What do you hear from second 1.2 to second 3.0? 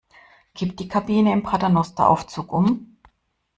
im Paternosteraufzug um?